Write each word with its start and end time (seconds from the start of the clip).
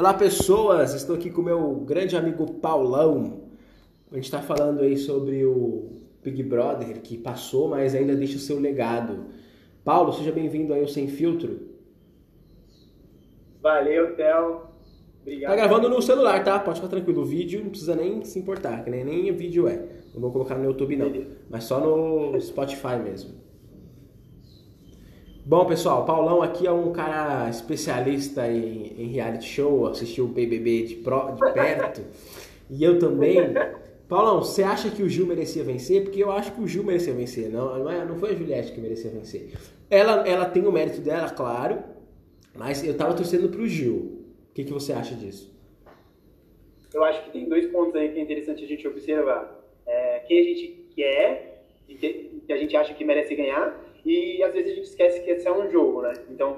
Olá 0.00 0.14
pessoas, 0.14 0.94
estou 0.94 1.14
aqui 1.14 1.28
com 1.28 1.42
meu 1.42 1.74
grande 1.80 2.16
amigo 2.16 2.54
Paulão. 2.54 3.42
A 4.10 4.14
gente 4.14 4.24
está 4.24 4.40
falando 4.40 4.80
aí 4.80 4.96
sobre 4.96 5.44
o 5.44 5.90
Big 6.24 6.42
Brother 6.42 7.02
que 7.02 7.18
passou, 7.18 7.68
mas 7.68 7.94
ainda 7.94 8.16
deixa 8.16 8.36
o 8.36 8.40
seu 8.40 8.58
legado. 8.58 9.26
Paulo, 9.84 10.10
seja 10.14 10.32
bem-vindo 10.32 10.72
aí 10.72 10.80
ao 10.80 10.88
Sem 10.88 11.06
Filtro. 11.06 11.68
Valeu, 13.60 14.16
Theo. 14.16 14.62
Obrigado. 15.20 15.50
Tá 15.50 15.56
gravando 15.56 15.90
no 15.90 16.00
celular, 16.00 16.42
tá? 16.42 16.58
Pode 16.58 16.80
ficar 16.80 16.88
tranquilo. 16.88 17.20
O 17.20 17.26
vídeo 17.26 17.62
não 17.62 17.68
precisa 17.68 17.94
nem 17.94 18.24
se 18.24 18.38
importar, 18.38 18.82
que 18.82 18.88
nem, 18.88 19.04
nem 19.04 19.30
vídeo 19.34 19.68
é. 19.68 19.84
Não 20.14 20.20
vou 20.22 20.32
colocar 20.32 20.54
no 20.54 20.64
YouTube 20.64 20.96
não, 20.96 21.12
mas 21.50 21.64
só 21.64 21.78
no 21.78 22.40
Spotify 22.40 22.96
mesmo. 23.04 23.34
Bom, 25.44 25.64
pessoal, 25.64 26.04
Paulão 26.04 26.42
aqui 26.42 26.66
é 26.66 26.70
um 26.70 26.92
cara 26.92 27.48
especialista 27.48 28.46
em, 28.46 28.94
em 28.98 29.06
reality 29.08 29.46
show, 29.46 29.86
assistiu 29.86 30.26
o 30.26 30.28
BBB 30.28 30.82
de, 30.82 30.94
pro, 30.96 31.32
de 31.32 31.52
perto, 31.52 32.02
e 32.68 32.84
eu 32.84 32.98
também. 32.98 33.54
Paulão, 34.06 34.42
você 34.42 34.62
acha 34.62 34.90
que 34.90 35.02
o 35.02 35.08
Gil 35.08 35.26
merecia 35.26 35.62
vencer? 35.62 36.02
Porque 36.02 36.22
eu 36.22 36.30
acho 36.30 36.52
que 36.52 36.60
o 36.60 36.66
Gil 36.66 36.84
merecia 36.84 37.14
vencer, 37.14 37.48
não, 37.48 37.88
é, 37.88 38.04
não 38.04 38.18
foi 38.18 38.32
a 38.32 38.34
Juliette 38.34 38.72
que 38.72 38.80
merecia 38.80 39.10
vencer. 39.10 39.52
Ela, 39.88 40.28
ela 40.28 40.44
tem 40.44 40.66
o 40.66 40.72
mérito 40.72 41.00
dela, 41.00 41.30
claro, 41.30 41.78
mas 42.54 42.84
eu 42.84 42.96
tava 42.96 43.14
torcendo 43.14 43.48
pro 43.48 43.66
Gil. 43.66 44.20
O 44.50 44.54
que, 44.54 44.64
que 44.64 44.72
você 44.72 44.92
acha 44.92 45.14
disso? 45.14 45.50
Eu 46.92 47.04
acho 47.04 47.24
que 47.24 47.30
tem 47.30 47.48
dois 47.48 47.66
pontos 47.66 47.94
aí 47.94 48.10
que 48.10 48.18
é 48.18 48.22
interessante 48.22 48.64
a 48.64 48.66
gente 48.66 48.86
observar. 48.86 49.58
É, 49.86 50.18
quem 50.20 50.40
a 50.40 50.44
gente 50.44 50.68
quer 50.94 51.64
e 51.88 51.94
que 51.94 52.52
a 52.52 52.56
gente 52.56 52.76
acha 52.76 52.92
que 52.94 53.04
merece 53.04 53.34
ganhar 53.34 53.89
e 54.04 54.42
às 54.42 54.52
vezes 54.52 54.72
a 54.72 54.74
gente 54.74 54.86
esquece 54.86 55.20
que 55.20 55.30
esse 55.30 55.46
é 55.46 55.52
um 55.52 55.70
jogo, 55.70 56.02
né? 56.02 56.12
Então, 56.30 56.56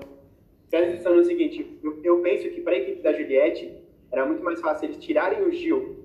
presta 0.70 0.91
atenção 0.91 1.16
no 1.16 1.24
seguinte, 1.24 1.78
eu, 1.82 2.01
eu 2.02 2.20
penso 2.20 2.48
que 2.51 2.60
para 2.60 2.73
a 2.73 2.78
equipe 2.78 3.02
da 3.02 3.12
Juliette 3.12 3.73
era 4.10 4.27
muito 4.27 4.42
mais 4.42 4.60
fácil 4.60 4.87
eles 4.87 4.98
tirarem 4.98 5.42
o 5.42 5.51
Gil 5.51 5.96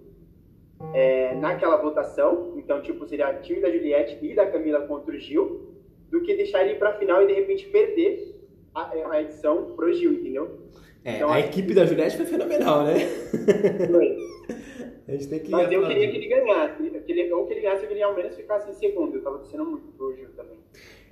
é, 0.94 1.35
naquela 1.35 1.77
votação, 1.77 2.53
então 2.57 2.81
tipo 2.81 3.05
seria 3.07 3.29
o 3.31 3.41
time 3.41 3.59
da 3.59 3.71
Juliette 3.71 4.17
e 4.21 4.33
da 4.33 4.45
Camila 4.45 4.81
contra 4.81 5.16
o 5.16 5.19
Gil, 5.19 5.73
do 6.09 6.21
que 6.21 6.35
deixar 6.35 6.66
ele 6.66 6.75
para 6.75 6.89
a 6.89 6.97
final 6.97 7.21
e 7.23 7.27
de 7.27 7.33
repente 7.33 7.67
perder 7.67 8.35
a, 8.73 9.11
a 9.11 9.22
edição 9.22 9.73
pro 9.75 9.91
Gil, 9.94 10.13
entendeu? 10.13 10.67
É, 11.03 11.16
então, 11.16 11.31
a 11.31 11.39
equipe 11.39 11.73
da 11.73 11.85
Juliette 11.85 12.17
foi 12.17 12.25
fenomenal, 12.25 12.83
né? 12.83 12.95
Foi. 13.89 14.17
a 15.07 15.11
gente 15.11 15.27
tem 15.29 15.39
que 15.39 15.51
Mas 15.51 15.72
eu 15.72 15.88
queria 15.88 16.11
que 16.11 16.17
ele 16.17 16.27
ganhasse. 16.27 16.83
ou 17.31 17.45
que 17.45 17.53
ele 17.53 17.61
ganhasse 17.61 17.81
ou 17.83 17.88
que 17.88 17.94
ele 17.94 18.03
ao 18.03 18.13
menos 18.13 18.35
ficasse 18.35 18.69
em 18.69 18.73
segundo. 18.73 19.16
Eu 19.16 19.23
tava 19.23 19.38
torcendo 19.38 19.66
muito 19.66 19.88
pro 19.97 20.13
Gil 20.16 20.27
também. 20.35 20.57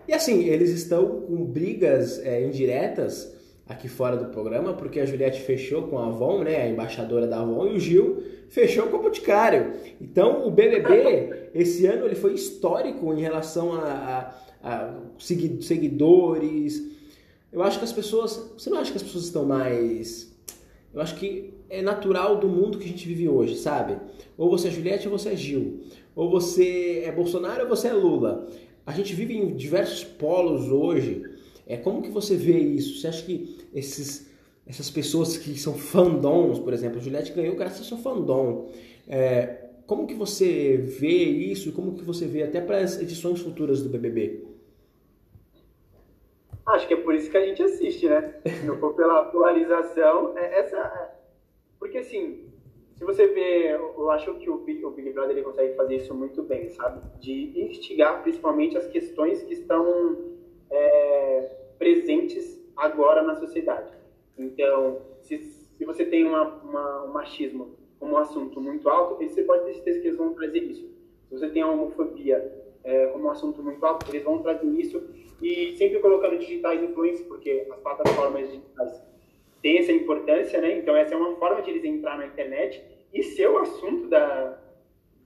E 0.07 0.13
assim, 0.13 0.43
eles 0.43 0.69
estão 0.69 1.21
com 1.21 1.45
brigas 1.45 2.19
é, 2.19 2.45
indiretas 2.45 3.35
aqui 3.67 3.87
fora 3.87 4.15
do 4.15 4.25
programa, 4.25 4.73
porque 4.73 4.99
a 4.99 5.05
Juliette 5.05 5.41
fechou 5.41 5.83
com 5.83 5.97
a 5.97 6.05
Avon, 6.07 6.43
né, 6.43 6.61
a 6.61 6.67
embaixadora 6.67 7.25
da 7.25 7.41
Avon, 7.41 7.67
e 7.67 7.75
o 7.75 7.79
Gil 7.79 8.23
fechou 8.49 8.87
com 8.87 8.97
o 8.97 9.01
Boticário. 9.01 9.73
Então, 9.99 10.47
o 10.47 10.51
BBB, 10.51 11.49
esse 11.55 11.85
ano, 11.87 12.05
ele 12.05 12.15
foi 12.15 12.33
histórico 12.33 13.11
em 13.13 13.21
relação 13.21 13.73
a, 13.73 14.33
a, 14.61 14.71
a 14.71 14.93
seguidores. 15.17 16.83
Eu 17.51 17.63
acho 17.63 17.79
que 17.79 17.85
as 17.85 17.93
pessoas... 17.93 18.51
Você 18.55 18.69
não 18.69 18.77
acha 18.77 18.91
que 18.91 18.97
as 18.97 19.03
pessoas 19.03 19.25
estão 19.25 19.45
mais... 19.45 20.33
Eu 20.93 21.01
acho 21.01 21.15
que 21.15 21.53
é 21.69 21.81
natural 21.81 22.37
do 22.37 22.47
mundo 22.47 22.77
que 22.77 22.85
a 22.85 22.87
gente 22.87 23.07
vive 23.07 23.27
hoje, 23.27 23.57
sabe? 23.57 23.97
Ou 24.37 24.49
você 24.49 24.67
é 24.67 24.71
Juliette 24.71 25.09
ou 25.09 25.17
você 25.17 25.29
é 25.29 25.35
Gil. 25.35 25.81
Ou 26.15 26.29
você 26.29 27.03
é 27.05 27.11
Bolsonaro 27.11 27.63
ou 27.63 27.69
você 27.69 27.89
é 27.89 27.93
Lula. 27.93 28.47
A 28.85 28.91
gente 28.91 29.15
vive 29.15 29.35
em 29.35 29.55
diversos 29.55 30.03
polos 30.03 30.71
hoje. 30.71 31.23
É 31.65 31.75
como 31.75 32.01
que 32.01 32.09
você 32.09 32.35
vê 32.35 32.57
isso? 32.57 32.99
Você 32.99 33.07
acha 33.07 33.25
que 33.25 33.57
esses, 33.73 34.31
essas 34.67 34.89
pessoas 34.89 35.37
que 35.37 35.57
são 35.57 35.73
fandoms, 35.73 36.59
por 36.59 36.73
exemplo, 36.73 36.99
a 36.99 37.01
Juliette 37.01 37.33
ganhou 37.33 37.55
graças 37.55 37.91
ao 37.91 37.97
fandom. 37.97 38.69
É, 39.07 39.65
como 39.87 40.05
que 40.05 40.13
você 40.13 40.77
vê 40.77 41.23
isso? 41.23 41.71
Como 41.71 41.95
que 41.95 42.03
você 42.03 42.25
vê 42.27 42.43
até 42.43 42.61
para 42.61 42.77
as 42.77 42.99
edições 42.99 43.39
futuras 43.41 43.81
do 43.81 43.89
BBB? 43.89 44.45
Acho 46.65 46.87
que 46.87 46.95
é 46.95 46.97
por 46.97 47.13
isso 47.13 47.29
que 47.29 47.37
a 47.37 47.45
gente 47.45 47.61
assiste, 47.61 48.07
né? 48.07 48.35
Se 48.45 48.65
não 48.65 48.77
for 48.79 48.93
pela 48.95 49.25
polarização, 49.25 50.35
é 50.37 50.59
essa. 50.59 50.77
É, 50.77 51.11
porque 51.79 51.99
assim, 51.99 52.45
se 52.95 53.03
você 53.03 53.27
vê, 53.27 53.73
eu 53.73 54.09
acho 54.11 54.33
que 54.35 54.49
o 54.49 54.59
Big, 54.59 54.83
o 54.85 54.91
Big 54.91 55.11
Brother 55.11 55.35
ele 55.35 55.43
consegue 55.43 55.75
fazer 55.75 55.95
isso 55.95 56.13
muito 56.13 56.41
bem, 56.43 56.69
sabe? 56.69 57.01
De 57.19 57.59
instigar 57.59 58.21
principalmente 58.23 58.77
as 58.77 58.87
questões 58.87 59.43
que 59.43 59.53
estão 59.53 60.17
é, 60.71 61.41
presentes 61.77 62.61
agora 62.75 63.21
na 63.21 63.35
sociedade. 63.35 63.91
Então, 64.37 65.01
se, 65.21 65.37
se 65.39 65.85
você 65.85 66.05
tem 66.05 66.25
uma, 66.25 66.43
uma, 66.63 67.03
um 67.03 67.13
machismo 67.13 67.75
como 67.99 68.13
um 68.13 68.17
assunto 68.17 68.61
muito 68.61 68.87
alto, 68.87 69.21
você 69.21 69.43
pode 69.43 69.65
ter 69.65 69.73
certeza 69.73 69.99
que 69.99 70.07
eles 70.07 70.17
vão 70.17 70.33
trazer 70.33 70.59
isso. 70.59 70.87
Se 71.27 71.37
você 71.37 71.49
tem 71.49 71.61
a 71.61 71.69
homofobia 71.69 72.65
é, 72.83 73.07
como 73.07 73.25
um 73.25 73.31
assunto 73.31 73.61
muito 73.61 73.85
alto, 73.85 74.09
eles 74.09 74.23
vão 74.23 74.41
trazer 74.41 74.67
isso 74.67 75.03
e 75.41 75.75
sempre 75.75 75.99
colocando 75.99 76.37
digitais 76.37 76.81
influência, 76.81 77.25
porque 77.25 77.67
as 77.69 77.79
plataformas 77.81 78.47
digitais 78.49 79.03
tem 79.65 79.79
essa 79.79 79.91
importância, 79.91 80.61
né? 80.61 80.77
Então 80.77 80.95
essa 80.95 81.15
é 81.15 81.17
uma 81.17 81.37
forma 81.37 81.59
de 81.63 81.71
eles 81.71 81.83
entrar 81.83 82.19
na 82.19 82.27
internet 82.27 82.85
e 83.11 83.23
ser 83.23 83.49
o 83.49 83.57
assunto 83.57 84.07
da, 84.07 84.61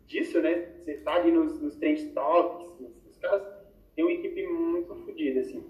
disso, 0.08 0.40
né? 0.40 0.76
Você 0.78 0.94
está 0.94 1.16
ali 1.16 1.30
nos, 1.30 1.62
nos 1.62 1.76
trend 1.76 2.06
topics, 2.14 2.72
os 3.06 3.18
caras 3.18 3.44
têm 3.94 4.06
uma 4.06 4.14
equipe 4.14 4.48
muito 4.48 4.96
fodida, 4.96 5.42
assim. 5.42 5.62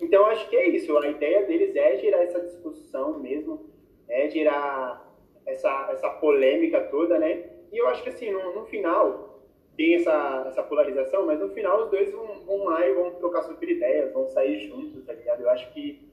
Então 0.00 0.26
acho 0.26 0.48
que 0.48 0.54
é 0.54 0.68
isso, 0.68 0.96
a 0.96 1.08
ideia 1.08 1.44
deles 1.44 1.74
é 1.74 1.96
gerar 1.96 2.22
essa 2.22 2.40
discussão 2.40 3.18
mesmo, 3.18 3.68
é 4.08 4.30
gerar 4.30 5.04
essa, 5.44 5.88
essa 5.90 6.08
polêmica 6.08 6.80
toda, 6.92 7.18
né? 7.18 7.50
E 7.72 7.78
eu 7.78 7.88
acho 7.88 8.04
que 8.04 8.10
assim, 8.10 8.30
no, 8.30 8.54
no 8.54 8.64
final, 8.66 9.42
tem 9.76 9.96
essa, 9.96 10.44
essa 10.46 10.62
polarização, 10.62 11.26
mas 11.26 11.40
no 11.40 11.48
final 11.48 11.82
os 11.82 11.90
dois 11.90 12.12
vão, 12.12 12.44
vão 12.44 12.62
lá 12.66 12.88
e 12.88 12.94
vão 12.94 13.16
trocar 13.16 13.42
super 13.42 13.68
ideias, 13.68 14.12
vão 14.12 14.28
sair 14.28 14.68
juntos, 14.68 15.04
tá 15.04 15.12
ligado? 15.12 15.40
Eu 15.40 15.50
acho 15.50 15.72
que 15.72 16.07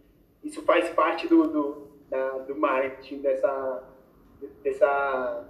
isso 0.46 0.62
faz 0.62 0.88
parte 0.90 1.28
do, 1.28 1.48
do, 1.48 1.88
da, 2.08 2.30
do 2.40 2.56
marketing, 2.56 3.20
dessa, 3.20 3.84
dessa 4.64 5.50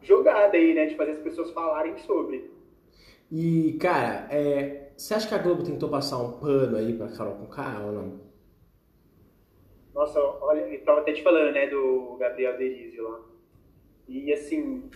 jogada 0.00 0.56
aí, 0.56 0.72
né? 0.72 0.86
De 0.86 0.96
fazer 0.96 1.10
as 1.10 1.18
pessoas 1.18 1.50
falarem 1.50 1.98
sobre. 1.98 2.50
E, 3.30 3.76
cara, 3.80 4.28
é, 4.30 4.92
você 4.96 5.14
acha 5.14 5.28
que 5.28 5.34
a 5.34 5.38
Globo 5.38 5.64
tentou 5.64 5.88
passar 5.88 6.18
um 6.18 6.38
pano 6.38 6.76
aí 6.76 6.96
pra 6.96 7.08
Carol 7.08 7.34
com 7.34 7.46
K 7.46 7.80
ou 7.84 7.92
não? 7.92 8.20
Nossa, 9.92 10.20
olha, 10.20 10.60
eu 10.60 10.84
tava 10.84 11.00
até 11.00 11.12
te 11.12 11.22
falando, 11.22 11.52
né, 11.52 11.66
do 11.68 12.16
Gabriel 12.18 12.56
Denizio 12.56 13.08
lá. 13.08 13.20
E, 14.08 14.32
assim, 14.32 14.88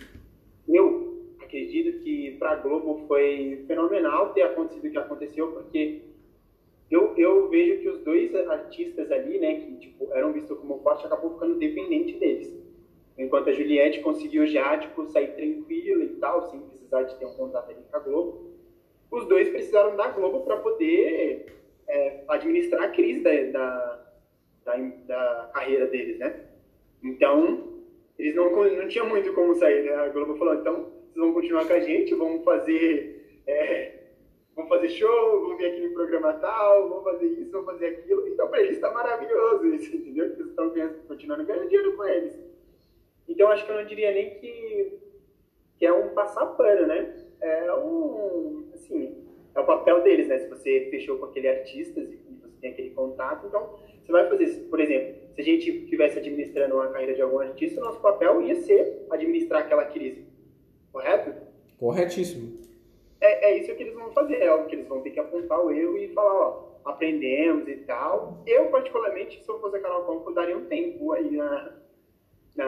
eu 0.67 1.25
acredito 1.41 1.99
que 2.03 2.37
pra 2.37 2.55
Globo 2.55 3.05
foi 3.07 3.65
fenomenal 3.67 4.33
ter 4.33 4.43
acontecido 4.43 4.87
o 4.87 4.91
que 4.91 4.97
aconteceu, 4.97 5.51
porque 5.51 6.08
eu, 6.89 7.13
eu 7.17 7.49
vejo 7.49 7.81
que 7.81 7.89
os 7.89 7.99
dois 7.99 8.33
artistas 8.35 9.11
ali, 9.11 9.37
né, 9.37 9.59
que 9.59 9.77
tipo, 9.77 10.11
eram 10.13 10.33
vistos 10.33 10.57
como 10.57 10.79
forte, 10.79 11.05
acabou 11.05 11.33
ficando 11.33 11.59
dependente 11.59 12.17
deles. 12.17 12.57
Enquanto 13.17 13.49
a 13.49 13.53
Juliette 13.53 13.99
conseguiu 13.99 14.47
já 14.47 14.77
tipo, 14.77 15.05
sair 15.07 15.35
tranquila 15.35 16.03
e 16.03 16.15
tal, 16.15 16.49
sem 16.49 16.59
precisar 16.61 17.03
de 17.03 17.15
ter 17.15 17.25
um 17.25 17.33
contato 17.33 17.69
ali 17.69 17.81
com 17.91 17.97
a 17.97 17.99
Globo, 17.99 18.49
os 19.11 19.27
dois 19.27 19.49
precisaram 19.49 19.95
da 19.95 20.07
Globo 20.07 20.41
para 20.41 20.57
poder 20.57 21.53
é, 21.87 22.23
administrar 22.27 22.83
a 22.83 22.89
crise 22.89 23.21
da, 23.21 23.31
da, 23.51 24.05
da, 24.65 24.77
da, 25.05 25.51
carreira 25.53 25.85
deles, 25.87 26.17
né? 26.17 26.45
Então, 27.03 27.81
eles 28.17 28.35
não, 28.35 28.49
não 28.51 28.87
tinham 28.87 29.07
muito 29.07 29.33
como 29.33 29.53
sair, 29.55 29.83
né? 29.83 29.93
A 29.93 30.09
Globo 30.09 30.37
falou, 30.37 30.55
então, 30.55 30.91
vocês 31.03 31.15
vão 31.17 31.33
continuar 31.33 31.67
com 31.67 31.73
a 31.73 31.79
gente, 31.79 32.15
vamos 32.15 32.43
fazer... 32.43 33.41
É, 33.45 33.98
vamos 34.59 34.69
fazer 34.69 34.89
show, 34.89 35.41
vamos 35.41 35.57
vir 35.57 35.67
aqui 35.67 35.81
no 35.81 35.93
programa 35.93 36.33
tal, 36.33 36.89
vamos 36.89 37.03
fazer 37.05 37.27
isso, 37.27 37.51
vamos 37.51 37.65
fazer 37.65 37.85
aquilo. 37.87 38.27
Então, 38.27 38.47
para 38.49 38.61
eles 38.61 38.75
está 38.75 38.91
maravilhoso 38.91 39.67
isso, 39.67 39.95
entendeu? 39.95 40.25
Eles 40.25 40.39
estão 40.39 40.73
continuando 41.07 41.45
ganhando 41.45 41.69
dinheiro 41.69 41.95
com 41.95 42.05
eles. 42.05 42.37
Então, 43.27 43.47
acho 43.49 43.65
que 43.65 43.71
eu 43.71 43.75
não 43.77 43.85
diria 43.85 44.11
nem 44.11 44.31
que, 44.35 44.99
que 45.77 45.85
é 45.85 45.93
um 45.93 46.09
passar 46.09 46.45
pano, 46.45 46.87
né? 46.87 47.15
É 47.39 47.73
um, 47.73 48.65
assim, 48.73 49.15
é 49.55 49.59
o 49.59 49.65
papel 49.65 50.01
deles, 50.01 50.27
né? 50.27 50.39
Se 50.39 50.49
você 50.49 50.87
fechou 50.91 51.17
com 51.17 51.25
aquele 51.25 51.47
artista 51.47 51.99
e 52.01 52.19
você 52.41 52.53
tem 52.59 52.71
aquele 52.71 52.89
contato, 52.89 53.47
então 53.47 53.79
você 54.03 54.11
vai 54.11 54.27
fazer 54.27 54.43
isso. 54.43 54.61
Por 54.65 54.79
exemplo, 54.81 55.15
se 55.35 55.41
a 55.41 55.43
gente 55.43 55.69
estivesse 55.69 56.19
administrando 56.19 56.75
uma 56.75 56.87
carreira 56.87 57.13
de 57.13 57.21
algum 57.21 57.39
artista, 57.39 57.79
nosso 57.79 58.01
papel 58.01 58.41
ia 58.41 58.55
ser 58.55 59.05
administrar 59.09 59.61
aquela 59.61 59.85
crise. 59.85 60.25
Correto? 60.91 61.33
Corretíssimo 61.77 62.68
é, 63.21 63.51
é 63.51 63.57
isso 63.59 63.75
que 63.75 63.83
eles 63.83 63.93
vão 63.93 64.11
fazer. 64.11 64.35
É 64.35 64.51
óbvio 64.51 64.69
que 64.69 64.75
eles 64.75 64.87
vão 64.87 65.01
ter 65.01 65.11
que 65.11 65.19
apontar 65.19 65.59
o 65.59 65.71
erro 65.71 65.97
e 65.97 66.07
falar, 66.13 66.33
ó, 66.33 66.69
aprendemos 66.85 67.67
e 67.67 67.77
tal. 67.77 68.41
Eu, 68.45 68.65
particularmente, 68.65 69.41
se 69.43 69.49
eu 69.49 69.59
fosse 69.59 69.77
a 69.77 69.81
Carol 69.81 70.03
Conco, 70.03 70.33
daria 70.33 70.57
um 70.57 70.65
tempo 70.65 71.11
aí 71.13 71.31
na, 71.31 71.71
na, 72.55 72.65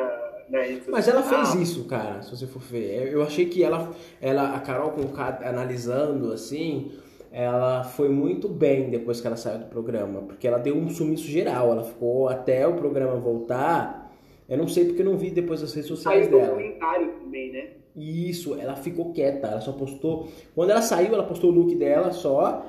na 0.49 0.59
Mas 0.89 1.07
ela 1.07 1.23
fez 1.23 1.55
isso, 1.55 1.85
cara, 1.87 2.21
se 2.21 2.35
você 2.35 2.47
for 2.47 2.61
ver. 2.61 3.11
Eu 3.11 3.21
achei 3.21 3.45
que 3.45 3.63
ela, 3.63 3.91
ela 4.21 4.55
a 4.55 4.59
Carol 4.59 4.91
com 4.91 5.01
analisando 5.45 6.33
assim, 6.33 6.91
ela 7.31 7.83
foi 7.83 8.09
muito 8.09 8.49
bem 8.49 8.89
depois 8.89 9.21
que 9.21 9.27
ela 9.27 9.37
saiu 9.37 9.59
do 9.59 9.65
programa, 9.65 10.21
porque 10.21 10.47
ela 10.47 10.57
deu 10.57 10.75
um 10.75 10.89
sumiço 10.89 11.27
geral, 11.27 11.71
ela 11.71 11.83
ficou 11.83 12.27
até 12.27 12.67
o 12.67 12.73
programa 12.73 13.15
voltar 13.15 14.11
Eu 14.49 14.57
não 14.57 14.67
sei 14.67 14.85
porque 14.85 15.01
eu 15.01 15.05
não 15.05 15.17
vi 15.17 15.31
depois 15.31 15.63
as 15.63 15.73
redes 15.73 15.87
sociais 15.87 16.25
Saiu 16.25 16.37
dela. 16.37 16.49
documentário 16.49 17.13
né? 17.51 17.69
Isso, 17.95 18.55
ela 18.55 18.75
ficou 18.75 19.11
quieta, 19.11 19.47
ela 19.47 19.61
só 19.61 19.73
postou. 19.73 20.29
Quando 20.55 20.69
ela 20.69 20.81
saiu, 20.81 21.13
ela 21.13 21.23
postou 21.23 21.51
o 21.51 21.53
look 21.53 21.75
dela 21.75 22.11
só. 22.11 22.65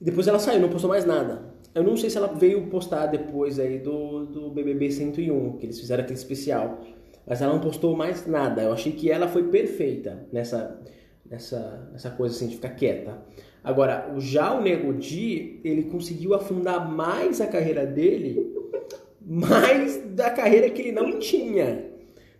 Depois 0.00 0.28
ela 0.28 0.38
saiu, 0.38 0.60
não 0.60 0.68
postou 0.68 0.90
mais 0.90 1.04
nada. 1.04 1.50
Eu 1.74 1.82
não 1.82 1.96
sei 1.96 2.10
se 2.10 2.18
ela 2.18 2.28
veio 2.28 2.66
postar 2.66 3.06
depois 3.06 3.58
aí 3.58 3.78
do, 3.78 4.26
do 4.26 4.50
BBB 4.50 4.90
101, 4.90 5.58
que 5.58 5.66
eles 5.66 5.78
fizeram 5.78 6.02
aquele 6.02 6.18
especial. 6.18 6.80
Mas 7.26 7.40
ela 7.40 7.52
não 7.52 7.60
postou 7.60 7.96
mais 7.96 8.26
nada. 8.26 8.62
Eu 8.62 8.72
achei 8.72 8.92
que 8.92 9.10
ela 9.10 9.28
foi 9.28 9.44
perfeita 9.44 10.26
nessa, 10.32 10.80
nessa, 11.24 11.88
nessa 11.92 12.10
coisa 12.10 12.34
assim 12.34 12.48
de 12.48 12.56
ficar 12.56 12.70
quieta. 12.70 13.18
Agora, 13.62 14.12
já 14.18 14.52
o 14.52 14.62
Nego 14.62 14.92
Di, 14.94 15.60
ele 15.62 15.84
conseguiu 15.84 16.34
afundar 16.34 16.90
mais 16.90 17.40
a 17.40 17.46
carreira 17.46 17.86
dele, 17.86 18.52
mais 19.20 20.02
da 20.08 20.30
carreira 20.30 20.68
que 20.70 20.82
ele 20.82 20.92
não 20.92 21.18
tinha. 21.18 21.86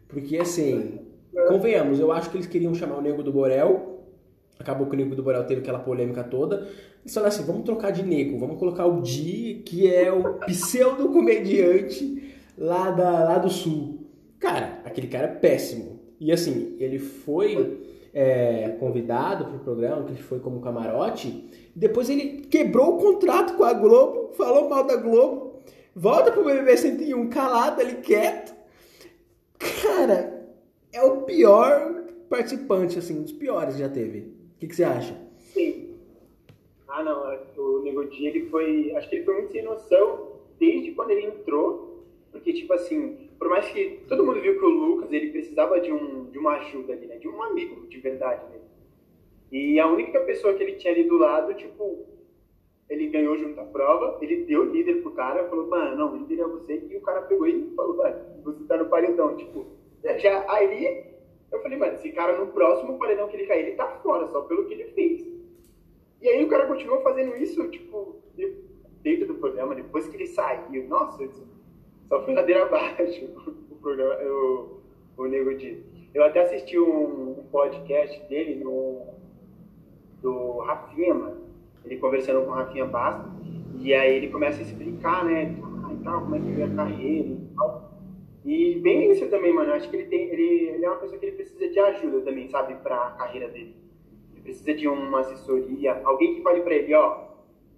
Porque 0.09 0.39
assim, 0.39 0.99
convenhamos, 1.49 1.99
eu 1.99 2.13
acho 2.13 2.31
que 2.31 2.37
eles 2.37 2.47
queriam 2.47 2.75
chamar 2.75 2.99
o 2.99 3.03
Nego 3.03 3.23
do 3.23 3.33
Borel. 3.33 3.99
Acabou 4.59 4.87
que 4.87 4.95
o 4.95 4.99
Nego 4.99 5.15
do 5.15 5.23
Borel 5.23 5.45
teve 5.45 5.61
aquela 5.61 5.79
polêmica 5.79 6.23
toda. 6.23 6.69
Eles 7.03 7.15
falaram 7.15 7.35
assim: 7.35 7.45
vamos 7.45 7.65
trocar 7.65 7.91
de 7.91 8.03
Nego, 8.03 8.39
vamos 8.39 8.59
colocar 8.59 8.87
o 8.87 9.01
Di, 9.01 9.63
que 9.65 9.93
é 9.93 10.13
o 10.13 10.35
pseudo-comediante 10.47 12.35
lá, 12.59 12.91
da, 12.91 13.25
lá 13.25 13.39
do 13.39 13.49
sul. 13.49 14.07
Cara, 14.39 14.81
aquele 14.85 15.07
cara 15.07 15.27
é 15.27 15.35
péssimo. 15.35 16.01
E 16.19 16.31
assim, 16.31 16.77
ele 16.79 16.99
foi 16.99 17.81
é, 18.13 18.77
convidado 18.79 19.47
para 19.47 19.57
o 19.57 19.61
programa, 19.61 20.05
que 20.05 20.13
ele 20.13 20.23
foi 20.23 20.41
como 20.41 20.61
camarote. 20.61 21.49
Depois 21.75 22.11
ele 22.11 22.43
quebrou 22.51 22.97
o 22.97 22.99
contrato 22.99 23.55
com 23.55 23.65
a 23.65 23.73
Globo, 23.73 24.33
falou 24.35 24.69
mal 24.69 24.85
da 24.87 24.97
Globo, 24.97 25.61
volta 25.95 26.33
pro 26.33 26.45
BBB 26.45 26.77
101 26.77 27.29
calado 27.29 27.81
ali, 27.81 27.95
quieto. 27.97 28.55
Cara, 29.59 30.40
é 30.93 31.03
o 31.03 31.23
pior 31.23 32.05
participante, 32.29 32.99
assim, 32.99 33.23
dos 33.23 33.33
piores 33.33 33.75
que 33.75 33.81
já 33.81 33.89
teve. 33.89 34.21
O 34.21 34.59
que, 34.59 34.67
que 34.67 34.77
você 34.77 34.85
acha? 34.85 35.17
Sim. 35.39 35.97
Ah, 36.89 37.03
não, 37.03 37.23
o 37.57 37.83
Nego 37.83 38.05
Di, 38.07 38.27
ele 38.27 38.47
foi, 38.51 38.93
acho 38.97 39.09
que 39.09 39.17
ele 39.17 39.25
foi 39.25 39.35
muito 39.35 39.53
sem 39.53 39.63
noção 39.63 40.41
desde 40.59 40.93
quando 40.93 41.11
ele 41.11 41.27
entrou, 41.27 42.05
porque, 42.33 42.53
tipo 42.53 42.73
assim, 42.73 43.29
por 43.39 43.49
mais 43.49 43.67
que 43.69 44.01
todo 44.09 44.25
mundo 44.25 44.41
viu 44.41 44.59
que 44.59 44.65
o 44.65 44.69
Lucas, 44.69 45.13
ele 45.13 45.31
precisava 45.31 45.81
de, 45.81 45.91
um, 45.91 46.25
de 46.31 46.39
uma 46.39 46.57
ajuda 46.57 46.93
ali, 46.93 47.07
né, 47.07 47.17
de 47.17 47.29
um 47.29 47.43
amigo 47.43 47.87
de 47.87 47.99
verdade, 47.99 48.43
né, 48.51 48.61
e 49.51 49.81
a 49.81 49.87
única 49.87 50.21
pessoa 50.21 50.55
que 50.55 50.63
ele 50.63 50.75
tinha 50.75 50.93
ali 50.93 51.05
do 51.05 51.19
lado, 51.19 51.55
tipo, 51.55 52.07
ele 52.89 53.09
ganhou 53.09 53.37
junto 53.37 53.59
à 53.61 53.65
prova, 53.65 54.19
ele 54.21 54.45
deu 54.45 54.63
o 54.63 54.73
líder 54.73 55.03
pro 55.03 55.13
cara, 55.13 55.49
falou, 55.49 55.67
mano, 55.67 55.97
não, 55.97 56.13
o 56.13 56.17
líder 56.19 56.43
é 56.43 56.47
você, 56.47 56.85
e 56.89 56.97
o 56.97 57.01
cara 57.01 57.23
pegou 57.23 57.47
e 57.47 57.73
falou, 57.75 57.97
mano, 57.97 58.17
você 58.45 58.63
tá 58.65 58.77
no 58.77 58.87
paredão, 58.87 59.37
tipo, 59.37 59.67
já 60.19 60.45
aí, 60.51 61.05
eu 61.53 61.63
falei, 61.63 61.79
mano, 61.79 61.95
esse 61.95 62.11
cara 62.13 62.39
no 62.39 62.53
próximo 62.53 62.99
paredão 62.99 63.29
que 63.29 63.37
ele 63.37 63.47
cair, 63.47 63.67
ele 63.67 63.77
tá 63.77 63.87
fora, 64.03 64.27
só 64.29 64.43
pelo 64.43 64.67
que 64.67 64.75
ele 64.75 64.85
fez. 64.93 65.27
E 66.21 66.29
aí 66.29 66.45
o 66.45 66.49
cara 66.49 66.67
continuou 66.67 67.01
fazendo 67.03 67.35
isso, 67.37 67.69
tipo, 67.69 68.17
dentro 69.03 69.27
do 69.27 69.35
programa, 69.35 69.75
depois 69.75 70.07
que 70.09 70.17
ele 70.17 70.27
saiu. 70.27 70.87
Nossa, 70.89 71.27
só 72.09 72.25
foi 72.25 72.35
ladeira 72.35 72.65
abaixo 72.65 73.25
o 73.71 73.77
programa, 73.77 74.15
o, 74.23 74.81
o 75.17 75.27
Nego 75.27 75.55
Di. 75.55 75.83
Eu 76.13 76.25
até 76.25 76.43
assisti 76.43 76.79
um, 76.79 77.39
um, 77.39 77.45
podcast 77.51 78.21
dele 78.29 78.63
no, 78.63 79.07
do 80.21 80.59
Rafinha, 80.59 81.15
mano. 81.15 81.41
Ele 81.85 81.97
conversando 81.97 82.45
com 82.45 82.51
o 82.51 82.55
Rafinha 82.55 82.85
Basta. 82.85 83.31
E 83.79 83.95
aí 83.95 84.17
ele 84.17 84.29
começa 84.29 84.59
a 84.59 84.63
explicar, 84.63 85.25
né? 85.25 85.57
Ah, 85.63 85.93
e 85.93 86.05
tal, 86.05 86.21
como 86.23 86.35
é 86.35 86.39
que 86.41 86.51
veio 86.51 86.67
a 86.67 86.75
carreira 86.75 87.29
e 87.29 87.49
tal. 87.57 87.90
E 88.45 88.77
bem 88.77 89.11
isso 89.11 89.29
também, 89.29 89.53
mano. 89.53 89.71
Eu 89.71 89.75
acho 89.75 89.91
que 89.91 89.97
ele 89.97 90.09
tem. 90.09 90.29
Ele, 90.31 90.69
ele 90.71 90.85
é 90.85 90.89
uma 90.89 90.99
pessoa 90.99 91.19
que 91.19 91.27
ele 91.27 91.37
precisa 91.37 91.69
de 91.69 91.79
ajuda 91.79 92.21
também, 92.21 92.49
sabe, 92.49 92.75
pra 92.77 93.11
carreira 93.13 93.49
dele 93.49 93.81
precisa 94.43 94.75
de 94.75 94.89
uma 94.89 95.21
assessoria, 95.21 96.01
alguém 96.05 96.35
que 96.35 96.43
fale 96.43 96.63
para 96.63 96.75
ele, 96.75 96.95
ó, 96.95 97.29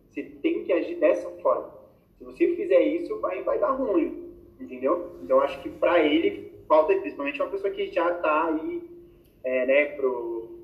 você 0.08 0.22
tem 0.22 0.64
que 0.64 0.72
agir 0.72 0.96
dessa 0.96 1.28
forma. 1.42 1.72
Se 2.16 2.24
você 2.24 2.54
fizer 2.54 2.80
isso, 2.80 3.18
vai, 3.20 3.42
vai 3.42 3.58
dar 3.58 3.72
ruim, 3.72 4.32
entendeu? 4.60 5.16
Então 5.22 5.40
acho 5.40 5.60
que 5.62 5.68
para 5.68 6.02
ele 6.02 6.52
falta 6.68 6.94
principalmente 6.94 7.40
uma 7.42 7.50
pessoa 7.50 7.72
que 7.72 7.90
já 7.90 8.14
tá 8.14 8.46
aí, 8.46 8.82
é, 9.44 9.66
né, 9.66 9.84
pro 9.96 10.60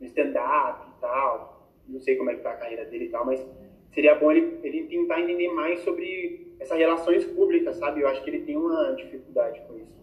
stand-up 0.00 0.88
e 0.88 1.00
tal. 1.00 1.70
Não 1.86 2.00
sei 2.00 2.16
como 2.16 2.30
é 2.30 2.34
que 2.34 2.42
tá 2.42 2.52
a 2.52 2.56
carreira 2.56 2.84
dele 2.86 3.06
e 3.06 3.08
tal, 3.10 3.26
mas 3.26 3.44
seria 3.92 4.14
bom 4.14 4.32
ele, 4.32 4.58
ele 4.62 4.84
tentar 4.84 5.20
entender 5.20 5.48
mais 5.52 5.80
sobre 5.80 6.53
essas 6.64 6.78
relações 6.78 7.24
públicas, 7.24 7.76
sabe? 7.76 8.00
Eu 8.00 8.08
acho 8.08 8.22
que 8.22 8.30
ele 8.30 8.40
tem 8.40 8.56
uma 8.56 8.92
dificuldade 8.92 9.60
com 9.68 9.76
isso. 9.76 9.94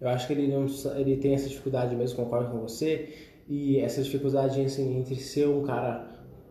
Eu 0.00 0.08
acho 0.08 0.26
que 0.26 0.32
ele, 0.32 0.48
não, 0.48 0.66
ele 0.96 1.16
tem 1.16 1.34
essa 1.34 1.48
dificuldade 1.48 1.94
mesmo, 1.96 2.16
concordo 2.16 2.50
com 2.50 2.58
você 2.58 3.08
e 3.48 3.78
essa 3.78 4.02
dificuldade 4.02 4.60
assim, 4.60 4.98
entre 4.98 5.14
ser 5.16 5.48
um 5.48 5.62
cara, 5.62 6.08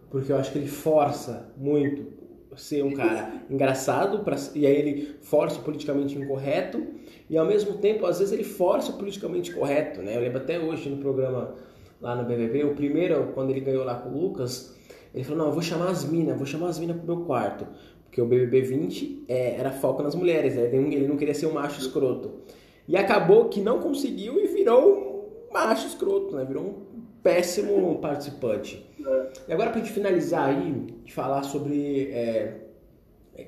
porque 0.10 0.32
eu 0.32 0.38
acho 0.38 0.52
que 0.52 0.58
ele 0.58 0.68
força 0.68 1.52
muito 1.58 2.24
ser 2.56 2.84
um 2.84 2.94
cara 2.94 3.42
engraçado 3.50 4.24
pra, 4.24 4.38
e 4.56 4.66
aí 4.66 4.76
ele 4.76 5.16
força 5.22 5.60
o 5.60 5.64
politicamente 5.64 6.18
incorreto 6.18 6.86
e 7.30 7.38
ao 7.38 7.46
mesmo 7.46 7.78
tempo 7.78 8.06
às 8.06 8.20
vezes 8.20 8.34
ele 8.34 8.44
força 8.44 8.92
o 8.92 8.98
politicamente 8.98 9.54
correto, 9.54 10.02
né? 10.02 10.16
Eu 10.16 10.22
lembro 10.22 10.38
até 10.38 10.60
hoje 10.60 10.90
no 10.90 10.98
programa 10.98 11.56
lá 12.00 12.16
no 12.16 12.24
BBB, 12.26 12.64
o 12.64 12.76
primeiro 12.76 13.32
quando 13.34 13.50
ele 13.50 13.60
ganhou 13.60 13.84
lá 13.84 13.96
com 13.96 14.10
o 14.10 14.22
Lucas, 14.22 14.76
ele 15.14 15.24
falou: 15.24 15.40
"Não, 15.40 15.46
eu 15.48 15.54
vou 15.54 15.62
chamar 15.62 15.90
as 15.90 16.06
minas, 16.06 16.38
vou 16.38 16.46
chamar 16.46 16.70
as 16.70 16.80
minas 16.80 16.98
pro 16.98 17.06
meu 17.06 17.26
quarto". 17.26 17.68
Porque 18.14 18.22
o 18.22 18.28
BBB 18.28 18.62
20 18.62 19.26
é, 19.28 19.56
era 19.56 19.72
foco 19.72 20.04
nas 20.04 20.14
mulheres, 20.14 20.56
né? 20.56 20.66
ele 20.66 21.08
não 21.08 21.18
queria 21.18 21.34
ser 21.34 21.48
um 21.48 21.54
macho 21.54 21.82
escroto. 21.82 22.44
E 22.88 22.96
acabou 22.96 23.50
que 23.50 23.60
não 23.60 23.80
conseguiu 23.80 24.40
e 24.40 24.46
virou 24.50 25.48
macho 25.52 25.88
escroto, 25.88 26.36
né? 26.36 26.46
Virou 26.46 26.64
um 26.64 27.02
péssimo 27.24 27.98
participante. 27.98 28.86
É. 29.04 29.32
E 29.48 29.52
agora, 29.54 29.72
pra 29.72 29.80
gente 29.80 29.92
finalizar 29.92 30.50
aí, 30.50 30.86
de 31.04 31.12
falar 31.12 31.42
sobre 31.42 32.12
é, 32.12 32.68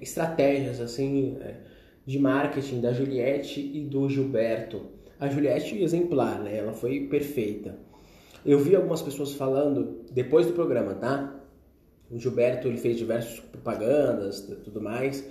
estratégias, 0.02 0.82
assim, 0.82 1.38
é, 1.42 1.58
de 2.04 2.18
marketing 2.18 2.82
da 2.82 2.92
Juliette 2.92 3.60
e 3.60 3.82
do 3.82 4.10
Gilberto. 4.10 4.82
A 5.20 5.28
Juliette 5.28 5.80
exemplar, 5.84 6.40
né? 6.40 6.58
Ela 6.58 6.74
foi 6.74 7.02
perfeita. 7.02 7.78
Eu 8.44 8.58
vi 8.58 8.76
algumas 8.76 9.04
pessoas 9.04 9.32
falando, 9.34 10.00
depois 10.12 10.48
do 10.48 10.54
programa, 10.54 10.96
tá? 10.96 11.35
O 12.10 12.20
Gilberto, 12.20 12.68
ele 12.68 12.78
fez 12.78 12.98
diversas 12.98 13.40
propagandas, 13.40 14.42
tudo 14.64 14.82
mais 14.82 15.24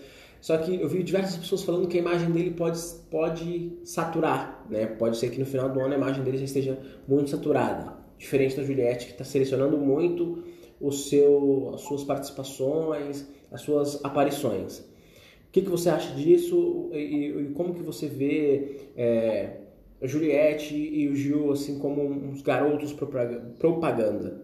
só 0.45 0.59
que 0.59 0.79
eu 0.79 0.87
vi 0.91 1.03
diversas 1.03 1.39
pessoas 1.39 1.63
falando 1.63 1.89
que 1.89 1.97
a 1.97 2.01
imagem 2.03 2.31
dele 2.31 2.51
pode, 2.51 2.79
pode 3.11 3.79
saturar, 3.83 4.63
né? 4.69 4.85
Pode 4.85 5.17
ser 5.17 5.31
que 5.31 5.39
no 5.39 5.47
final 5.47 5.71
do 5.71 5.81
ano 5.81 5.95
a 5.95 5.97
imagem 5.97 6.23
dele 6.23 6.37
já 6.37 6.45
esteja 6.45 6.79
muito 7.09 7.31
saturada. 7.31 7.97
Diferente 8.19 8.55
da 8.55 8.63
Juliette, 8.63 9.07
que 9.07 9.13
está 9.13 9.25
selecionando 9.25 9.79
muito 9.79 10.45
o 10.79 10.93
seu, 10.93 11.71
as 11.73 11.81
suas 11.81 12.05
participações, 12.05 13.27
as 13.51 13.63
suas 13.63 14.05
aparições. 14.05 14.81
O 14.81 15.51
que, 15.51 15.63
que 15.63 15.71
você 15.71 15.89
acha 15.89 16.15
disso 16.15 16.91
e, 16.93 17.29
e 17.29 17.53
como 17.55 17.73
que 17.73 17.83
você 17.83 18.07
vê 18.07 18.91
é, 18.95 19.61
a 20.03 20.07
Juliette 20.07 20.77
e 20.77 21.09
o 21.09 21.17
Gil 21.17 21.53
assim 21.53 21.79
como 21.79 22.03
uns 22.03 22.43
garotos 22.43 22.93
propaganda? 22.93 24.43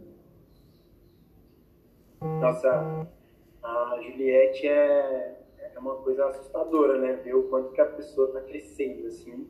Nossa, 2.21 3.07
a 3.63 3.99
Juliette 4.03 4.67
é 4.67 5.41
é 5.75 5.79
uma 5.79 5.97
coisa 5.97 6.27
assustadora, 6.27 6.99
né? 6.99 7.15
Ver 7.25 7.35
o 7.35 7.45
quanto 7.45 7.73
que 7.73 7.81
a 7.81 7.87
pessoa 7.87 8.29
está 8.29 8.41
crescendo, 8.43 9.07
assim, 9.07 9.49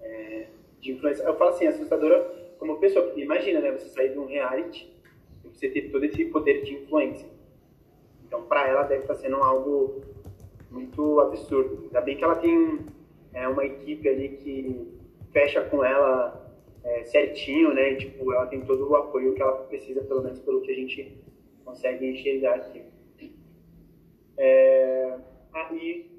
é, 0.00 0.46
de 0.80 0.92
influência. 0.92 1.22
Eu 1.22 1.36
falo 1.36 1.50
assim, 1.50 1.66
assustadora 1.66 2.54
como 2.58 2.78
pessoa, 2.78 3.06
porque 3.06 3.22
imagina, 3.22 3.60
né? 3.60 3.72
Você 3.72 3.88
sair 3.90 4.10
de 4.10 4.18
um 4.18 4.26
reality 4.26 4.90
e 5.44 5.48
você 5.48 5.68
ter 5.68 5.90
todo 5.90 6.04
esse 6.04 6.24
poder 6.26 6.62
de 6.62 6.74
influência. 6.74 7.28
Então, 8.26 8.42
para 8.44 8.68
ela 8.68 8.82
deve 8.84 9.02
estar 9.02 9.14
tá 9.14 9.20
sendo 9.20 9.36
algo 9.36 10.02
muito 10.70 11.20
absurdo. 11.20 11.84
Ainda 11.84 12.00
bem 12.00 12.16
que 12.16 12.24
ela 12.24 12.36
tem 12.36 12.86
é, 13.34 13.48
uma 13.48 13.64
equipe 13.64 14.08
ali 14.08 14.28
que 14.30 14.98
fecha 15.32 15.62
com 15.62 15.84
ela 15.84 16.54
é, 16.84 17.04
certinho, 17.04 17.74
né? 17.74 17.92
E, 17.92 17.96
tipo, 17.96 18.32
ela 18.32 18.46
tem 18.46 18.60
todo 18.62 18.88
o 18.88 18.96
apoio 18.96 19.34
que 19.34 19.42
ela 19.42 19.52
precisa, 19.64 20.02
pelo 20.02 20.22
menos 20.22 20.38
pelo 20.40 20.62
que 20.62 20.70
a 20.70 20.74
gente 20.74 21.18
consegue 21.70 22.06
enxergar 22.06 22.56
aqui. 22.56 22.82
É, 24.36 25.18
aí 25.52 26.10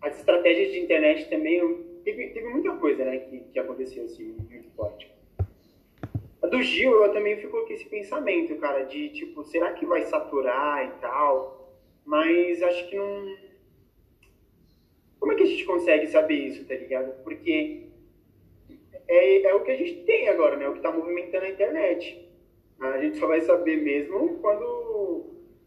as 0.00 0.18
estratégias 0.18 0.72
de 0.72 0.80
internet 0.80 1.28
também 1.28 1.60
teve, 2.04 2.28
teve 2.30 2.48
muita 2.48 2.74
coisa 2.76 3.04
né, 3.04 3.18
que, 3.18 3.40
que 3.40 3.58
aconteceu 3.58 4.04
assim, 4.04 4.36
muito 4.50 4.70
forte. 4.70 5.10
A 6.42 6.46
do 6.46 6.62
Gil, 6.62 7.04
eu 7.04 7.12
também 7.12 7.36
fico 7.36 7.66
com 7.66 7.72
esse 7.72 7.86
pensamento, 7.86 8.56
cara, 8.56 8.84
de 8.84 9.10
tipo, 9.10 9.44
será 9.44 9.72
que 9.72 9.86
vai 9.86 10.02
saturar 10.02 10.86
e 10.86 11.00
tal? 11.00 11.74
Mas 12.04 12.62
acho 12.62 12.88
que 12.88 12.96
não. 12.96 13.36
Como 15.18 15.32
é 15.32 15.34
que 15.34 15.42
a 15.42 15.46
gente 15.46 15.64
consegue 15.64 16.06
saber 16.06 16.34
isso, 16.34 16.64
tá 16.66 16.74
ligado? 16.74 17.22
Porque 17.24 17.86
é, 19.08 19.42
é 19.42 19.54
o 19.54 19.64
que 19.64 19.72
a 19.72 19.76
gente 19.76 20.04
tem 20.04 20.28
agora, 20.28 20.56
né? 20.56 20.68
O 20.68 20.74
que 20.74 20.80
tá 20.80 20.92
movimentando 20.92 21.46
a 21.46 21.50
internet. 21.50 22.25
A 22.80 22.98
gente 22.98 23.18
só 23.18 23.26
vai 23.26 23.40
saber 23.40 23.76
mesmo 23.76 24.38
quando, 24.40 25.24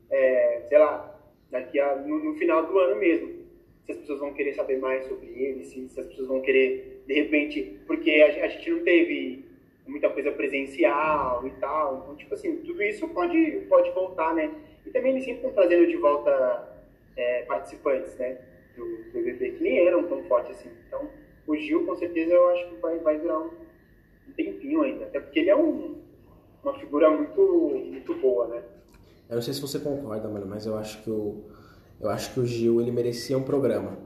é, 0.10 0.66
sei 0.70 0.78
lá, 0.78 1.20
daqui 1.50 1.80
a, 1.80 1.96
no, 1.96 2.24
no, 2.24 2.36
final 2.36 2.66
do 2.66 2.78
ano 2.78 2.96
mesmo. 2.98 3.40
se 3.86 3.92
as 3.92 3.98
pessoas 3.98 4.20
vão 4.20 4.34
querer 4.34 4.54
saber 4.54 4.78
mais 4.78 5.06
sobre 5.08 5.28
ele, 5.28 5.64
se, 5.64 5.90
se 5.90 6.00
as 6.00 6.06
pessoas 6.08 6.28
vão 6.28 6.42
querer, 6.42 7.04
de 7.08 7.14
repente, 7.14 7.80
porque 7.88 8.12
a, 8.12 8.46
a, 8.46 8.48
gente 8.48 8.70
não 8.70 8.84
teve 8.84 9.44
muita 9.88 10.10
coisa 10.10 10.32
presencial 10.32 11.46
e 11.48 11.52
tal, 11.60 12.02
então, 12.04 12.16
tipo 12.16 12.34
assim, 12.36 12.58
tudo 12.58 12.82
isso 12.84 13.08
pode, 13.10 13.66
pode 13.68 13.90
voltar, 13.92 14.36
né? 14.36 14.52
E 14.86 14.92
também 14.92 15.14
eles 15.14 15.26
sempre 15.26 15.40
estão 15.40 15.54
trazendo 15.54 15.88
de 15.88 15.98
volta 15.98 16.84
é, 17.18 17.42
participantes, 17.44 18.16
né? 18.18 18.38
Do 18.78 19.12
BBB, 19.12 19.52
que 19.54 19.64
nem 19.64 19.88
eram 19.88 20.04
tão 20.04 20.24
fortes 20.26 20.52
assim. 20.52 20.70
Então, 20.88 21.10
o 21.48 21.56
Gil, 21.56 21.86
com 21.86 21.96
certeza, 21.96 22.34
eu 22.34 22.50
acho 22.50 22.70
que 22.70 22.76
vai, 22.76 23.00
vai 23.00 23.18
durar 23.18 23.40
um, 23.40 23.52
um 24.28 24.32
tempinho 24.38 24.84
ainda, 24.84 25.06
até 25.06 25.20
porque 25.20 25.40
ele 25.40 25.50
é 25.50 25.56
um, 25.56 25.99
uma 26.64 26.74
figura 26.80 27.10
muito, 27.10 27.42
muito 27.92 28.16
boa, 28.16 28.48
né? 28.48 28.64
Eu 29.30 29.36
não 29.36 29.42
sei 29.42 29.54
se 29.54 29.62
você 29.62 29.80
concorda, 29.80 30.28
mano, 30.28 30.46
mas 30.48 30.66
eu 30.66 30.78
acho 30.78 31.02
que 31.04 31.10
o, 31.10 31.44
eu 32.00 32.10
acho 32.10 32.34
que 32.34 32.40
o 32.40 32.46
Gil 32.46 32.82
ele 32.82 32.92
merecia 32.92 33.38
um 33.38 33.44
programa. 33.44 33.98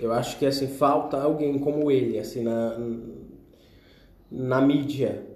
Eu 0.00 0.12
acho 0.12 0.38
que 0.38 0.46
assim 0.46 0.66
falta 0.66 1.22
alguém 1.22 1.58
como 1.58 1.90
ele, 1.90 2.18
assim 2.18 2.42
na 2.42 2.76
na 4.30 4.60
mídia. 4.60 5.34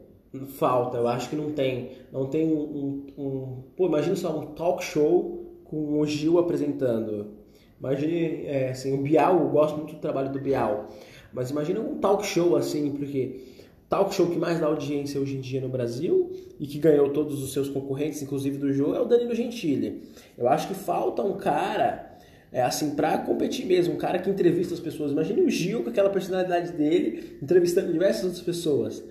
Falta, 0.58 0.98
eu 0.98 1.08
acho 1.08 1.30
que 1.30 1.36
não 1.36 1.52
tem, 1.52 1.92
não 2.12 2.26
tem 2.26 2.46
um, 2.46 3.06
um, 3.16 3.62
pô, 3.74 3.86
imagina 3.86 4.14
só 4.14 4.38
um 4.38 4.48
talk 4.48 4.84
show 4.84 5.62
com 5.64 5.98
o 5.98 6.06
Gil 6.06 6.38
apresentando. 6.38 7.38
Imagine, 7.80 8.44
é, 8.46 8.70
assim, 8.70 8.92
o 8.92 9.02
Bial, 9.02 9.40
eu 9.40 9.48
gosto 9.48 9.76
muito 9.76 9.94
do 9.94 10.00
trabalho 10.00 10.30
do 10.30 10.38
Bial, 10.38 10.88
mas 11.32 11.50
imagina 11.50 11.80
um 11.80 11.98
talk 11.98 12.26
show 12.26 12.56
assim, 12.56 12.90
porque 12.92 13.40
talk 13.88 14.14
show 14.14 14.28
que 14.28 14.38
mais 14.38 14.60
dá 14.60 14.66
audiência 14.66 15.20
hoje 15.20 15.36
em 15.36 15.40
dia 15.40 15.60
no 15.60 15.68
Brasil 15.68 16.30
e 16.60 16.66
que 16.66 16.78
ganhou 16.78 17.10
todos 17.10 17.42
os 17.42 17.52
seus 17.52 17.68
concorrentes, 17.68 18.22
inclusive 18.22 18.58
do 18.58 18.72
jogo, 18.72 18.94
é 18.94 19.00
o 19.00 19.04
Danilo 19.04 19.34
Gentili. 19.34 20.02
Eu 20.36 20.48
acho 20.48 20.68
que 20.68 20.74
falta 20.74 21.22
um 21.22 21.36
cara, 21.38 22.18
é, 22.52 22.62
assim, 22.62 22.94
pra 22.94 23.18
competir 23.18 23.64
mesmo, 23.64 23.94
um 23.94 23.96
cara 23.96 24.18
que 24.18 24.28
entrevista 24.28 24.74
as 24.74 24.80
pessoas. 24.80 25.12
Imagine 25.12 25.42
o 25.42 25.50
Gil 25.50 25.82
com 25.82 25.90
aquela 25.90 26.10
personalidade 26.10 26.72
dele, 26.72 27.38
entrevistando 27.42 27.92
diversas 27.92 28.24
outras 28.24 28.42
pessoas. 28.42 29.02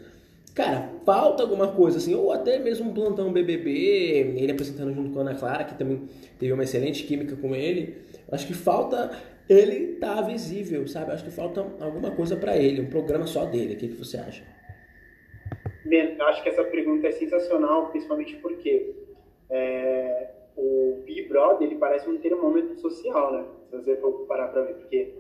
Cara, 0.54 0.90
falta 1.06 1.44
alguma 1.44 1.68
coisa 1.68 1.98
assim, 1.98 2.16
ou 2.16 2.32
até 2.32 2.58
mesmo 2.58 2.90
um 2.90 2.94
plantão 2.94 3.32
BBB, 3.32 4.36
ele 4.38 4.52
apresentando 4.52 4.94
junto 4.94 5.12
com 5.12 5.20
a 5.20 5.22
Ana 5.22 5.36
Clara, 5.36 5.64
que 5.64 5.76
também 5.76 6.04
teve 6.40 6.52
uma 6.52 6.64
excelente 6.64 7.04
química 7.04 7.36
com 7.36 7.56
ele. 7.56 7.96
Acho 8.32 8.48
que 8.48 8.54
falta 8.54 9.12
ele 9.48 9.94
tá 9.94 10.20
visível, 10.22 10.88
sabe? 10.88 11.12
Acho 11.12 11.24
que 11.24 11.32
falta 11.32 11.66
alguma 11.80 12.12
coisa 12.12 12.36
para 12.36 12.58
ele, 12.58 12.82
um 12.82 12.88
programa 12.88 13.26
só 13.28 13.46
dele. 13.46 13.76
O 13.76 13.78
que, 13.78 13.88
que 13.88 13.96
você 13.96 14.18
acha? 14.18 14.57
Acho 16.20 16.44
que 16.44 16.50
essa 16.50 16.64
pergunta 16.64 17.08
é 17.08 17.12
sensacional, 17.12 17.90
principalmente 17.90 18.36
porque 18.38 18.96
é, 19.50 20.32
o 20.56 21.02
Big 21.06 21.24
Brother 21.28 21.68
ele 21.68 21.78
parece 21.78 22.10
um 22.10 22.18
termômetro 22.18 22.78
social, 22.80 23.32
né? 23.34 23.46
Se 23.70 23.78
você 23.78 23.96
for 23.98 24.26
parar 24.28 24.48
para 24.48 24.64
ver, 24.64 24.74
porque 24.76 25.14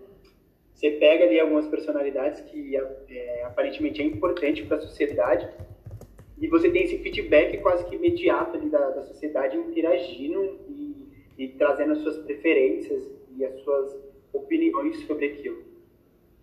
você 0.73 0.91
pega 0.91 1.25
ali 1.25 1.39
algumas 1.39 1.67
personalidades 1.67 2.41
que 2.41 2.75
é, 3.09 3.43
aparentemente 3.43 4.01
é 4.01 4.05
importante 4.05 4.63
para 4.63 4.77
a 4.77 4.81
sociedade 4.81 5.49
e 6.39 6.47
você 6.47 6.69
tem 6.69 6.83
esse 6.83 6.99
feedback 6.99 7.57
quase 7.59 7.85
que 7.85 7.95
imediato 7.95 8.55
ali 8.55 8.69
da, 8.69 8.91
da 8.91 9.03
sociedade 9.03 9.57
interagindo 9.57 10.59
e, 10.69 11.07
e 11.37 11.47
trazendo 11.49 11.93
as 11.93 11.99
suas 11.99 12.17
preferências 12.19 13.09
e 13.35 13.43
as 13.43 13.59
suas 13.61 13.97
opiniões 14.31 14.99
sobre 15.07 15.25
aquilo. 15.25 15.63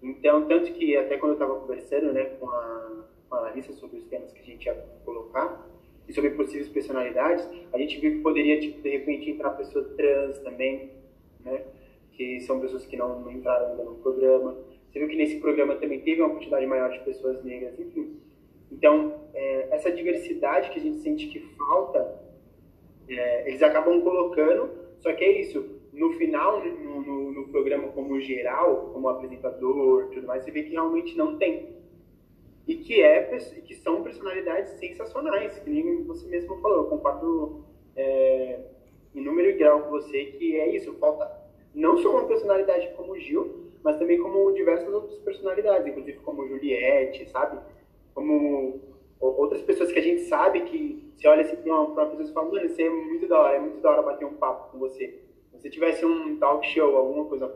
Então, 0.02 0.46
tanto 0.46 0.72
que 0.72 0.96
até 0.96 1.16
quando 1.16 1.32
eu 1.32 1.36
estava 1.36 1.60
conversando 1.60 2.12
né, 2.12 2.24
com 2.24 2.50
a 2.50 3.04
com 3.34 3.38
a 3.38 3.40
Larissa 3.40 3.72
sobre 3.72 3.98
os 3.98 4.04
temas 4.06 4.32
que 4.32 4.40
a 4.40 4.44
gente 4.44 4.64
ia 4.64 4.74
colocar 5.04 5.68
e 6.08 6.12
sobre 6.12 6.30
possíveis 6.30 6.68
personalidades, 6.68 7.48
a 7.72 7.78
gente 7.78 7.98
viu 7.98 8.12
que 8.12 8.18
poderia, 8.20 8.60
tipo, 8.60 8.80
de 8.80 8.90
repente, 8.90 9.30
entrar 9.30 9.50
pessoa 9.50 9.84
trans 9.96 10.38
também, 10.40 10.90
né? 11.40 11.64
Que 12.12 12.40
são 12.42 12.60
pessoas 12.60 12.86
que 12.86 12.96
não, 12.96 13.20
não 13.20 13.32
entraram 13.32 13.70
ainda 13.70 13.84
no 13.84 13.96
programa. 13.96 14.56
Você 14.88 14.98
viu 14.98 15.08
que 15.08 15.16
nesse 15.16 15.40
programa 15.40 15.74
também 15.76 16.00
teve 16.00 16.20
uma 16.20 16.30
quantidade 16.30 16.66
maior 16.66 16.90
de 16.90 17.00
pessoas 17.00 17.42
negras, 17.42 17.78
enfim. 17.80 18.20
Então, 18.70 19.20
é, 19.34 19.68
essa 19.74 19.90
diversidade 19.90 20.70
que 20.70 20.78
a 20.78 20.82
gente 20.82 20.98
sente 20.98 21.26
que 21.26 21.40
falta, 21.56 22.22
é, 23.08 23.48
eles 23.48 23.62
acabam 23.62 24.00
colocando, 24.02 24.70
só 25.00 25.12
que 25.12 25.24
é 25.24 25.40
isso, 25.40 25.80
no 25.92 26.12
final, 26.12 26.62
no, 26.64 27.00
no, 27.00 27.32
no 27.32 27.48
programa 27.48 27.88
como 27.88 28.20
geral, 28.20 28.90
como 28.92 29.08
apresentador, 29.08 30.10
tudo 30.10 30.26
mais, 30.26 30.44
você 30.44 30.50
vê 30.50 30.62
que 30.62 30.70
realmente 30.70 31.16
não 31.16 31.38
tem 31.38 31.74
e 32.66 32.76
que, 32.76 33.02
é, 33.02 33.22
que 33.64 33.74
são 33.74 34.02
personalidades 34.02 34.72
sensacionais, 34.78 35.58
que 35.58 35.68
nem 35.70 36.02
você 36.04 36.26
mesmo 36.26 36.60
falou, 36.60 36.78
eu 36.78 36.84
concordo 36.84 37.64
é, 37.94 38.60
em 39.14 39.20
número 39.20 39.50
e 39.50 39.52
grau 39.52 39.82
com 39.82 39.90
você, 39.90 40.24
que 40.26 40.58
é 40.58 40.74
isso, 40.74 40.94
falta 40.94 41.30
não 41.74 41.98
só 41.98 42.10
uma 42.10 42.26
personalidade 42.26 42.94
como 42.96 43.12
o 43.12 43.18
Gil, 43.18 43.72
mas 43.82 43.98
também 43.98 44.18
como 44.18 44.52
diversas 44.52 44.92
outras 44.92 45.18
personalidades, 45.18 45.86
inclusive 45.86 46.18
como 46.20 46.46
Juliette, 46.46 47.28
sabe? 47.28 47.58
Como 48.14 48.80
outras 49.20 49.60
pessoas 49.62 49.92
que 49.92 49.98
a 49.98 50.02
gente 50.02 50.22
sabe 50.22 50.62
que 50.62 51.12
você 51.14 51.28
olha 51.28 51.42
assim 51.42 51.56
uma, 51.66 51.80
uma 51.80 52.06
pessoa 52.06 52.28
e 52.28 52.32
fala, 52.32 52.50
mano, 52.50 52.66
isso 52.66 52.80
é 52.80 52.88
muito 52.88 53.28
da 53.28 53.40
hora, 53.40 53.56
é 53.56 53.60
muito 53.60 53.80
da 53.80 53.90
hora 53.90 54.02
bater 54.02 54.24
um 54.24 54.34
papo 54.34 54.72
com 54.72 54.78
você. 54.78 55.20
Se 55.50 55.60
você 55.60 55.70
tivesse 55.70 56.04
um 56.04 56.38
talk 56.38 56.66
show, 56.66 56.96
alguma 56.96 57.24
coisa, 57.26 57.46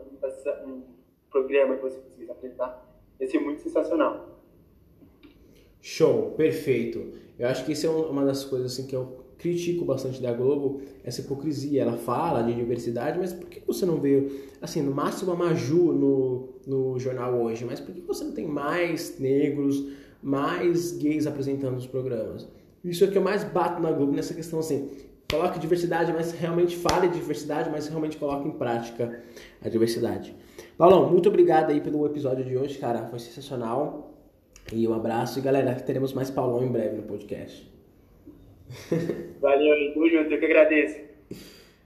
um 0.65 0.83
programa 1.31 1.75
que 1.75 1.81
você 1.81 1.99
conseguisse 1.99 2.31
apresentar, 2.31 2.85
ia 3.19 3.27
ser 3.27 3.39
muito 3.39 3.61
sensacional. 3.61 4.28
Show, 5.81 6.31
perfeito. 6.31 7.13
Eu 7.37 7.47
acho 7.47 7.65
que 7.65 7.71
isso 7.71 7.87
é 7.87 7.89
uma 7.89 8.25
das 8.25 8.43
coisas 8.43 8.73
assim 8.73 8.85
que 8.85 8.95
eu 8.95 9.19
critico 9.39 9.85
bastante 9.85 10.21
da 10.21 10.33
Globo, 10.33 10.81
essa 11.03 11.21
hipocrisia. 11.21 11.81
Ela 11.81 11.97
fala 11.97 12.43
de 12.43 12.53
diversidade, 12.53 13.17
mas 13.17 13.33
por 13.33 13.49
que 13.49 13.61
você 13.65 13.85
não 13.85 13.99
vê, 13.99 14.27
assim, 14.61 14.81
no 14.81 14.93
máximo 14.93 15.31
a 15.31 15.35
Maju 15.35 15.93
no, 15.93 16.49
no 16.67 16.99
jornal 16.99 17.33
hoje, 17.41 17.65
mas 17.65 17.79
por 17.79 17.95
que 17.95 18.01
você 18.01 18.23
não 18.25 18.33
tem 18.33 18.45
mais 18.45 19.17
negros, 19.17 19.85
mais 20.21 20.91
gays 20.91 21.25
apresentando 21.25 21.77
os 21.77 21.87
programas? 21.87 22.47
Isso 22.83 23.03
é 23.03 23.07
o 23.07 23.11
que 23.11 23.17
eu 23.17 23.21
mais 23.21 23.43
bato 23.43 23.81
na 23.81 23.91
Globo 23.91 24.11
nessa 24.11 24.33
questão, 24.33 24.59
assim, 24.59 24.89
coloque 25.31 25.59
diversidade, 25.59 26.11
mas 26.11 26.31
realmente 26.31 26.75
fale 26.75 27.07
de 27.07 27.19
diversidade, 27.19 27.69
mas 27.69 27.87
realmente 27.87 28.17
coloque 28.17 28.47
em 28.47 28.51
prática 28.51 29.23
a 29.61 29.69
diversidade. 29.69 30.35
Paulão, 30.77 31.09
muito 31.09 31.29
obrigado 31.29 31.71
aí 31.71 31.79
pelo 31.79 32.05
episódio 32.05 32.43
de 32.43 32.57
hoje, 32.57 32.77
cara, 32.77 33.05
foi 33.05 33.19
sensacional. 33.19 34.18
E 34.71 34.87
um 34.87 34.93
abraço 34.93 35.39
e 35.39 35.41
galera, 35.41 35.73
teremos 35.75 36.13
mais 36.13 36.29
Paulão 36.29 36.63
em 36.63 36.71
breve 36.71 36.95
no 36.95 37.03
podcast. 37.03 37.67
Valeu, 39.41 39.75
Edu, 39.75 40.09
junto, 40.09 40.33
eu 40.33 40.39
que 40.39 40.45
agradeço. 40.45 41.09